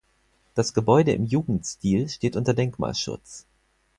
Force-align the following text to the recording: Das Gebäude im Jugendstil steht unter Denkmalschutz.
Das 0.55 0.73
Gebäude 0.73 1.11
im 1.11 1.27
Jugendstil 1.27 2.09
steht 2.09 2.35
unter 2.35 2.55
Denkmalschutz. 2.55 3.45